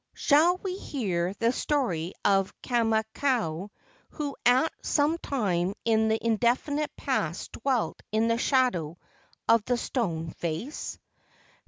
Shall 0.15 0.57
we 0.57 0.77
hear 0.79 1.35
the 1.35 1.51
story 1.51 2.13
of 2.25 2.59
Kamakau, 2.63 3.69
who 4.09 4.35
at 4.43 4.73
some 4.81 5.19
time 5.19 5.75
in 5.85 6.07
the 6.07 6.17
indefinite 6.19 6.89
past 6.97 7.51
dwelt 7.51 8.01
in 8.11 8.27
the 8.27 8.39
shadow 8.39 8.97
of 9.47 9.63
the 9.65 9.77
stone 9.77 10.31
face? 10.31 10.97